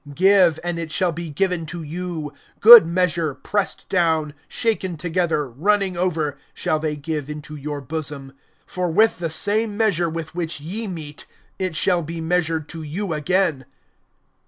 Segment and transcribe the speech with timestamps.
[0.09, 5.95] (38)Give, and it shall be given to you; good measure, pressed down, shaken together, running
[5.95, 8.33] over, shall they give into your bosom.
[8.65, 11.27] For with the same measure with which ye mete
[11.59, 13.65] it shall be measured to you again.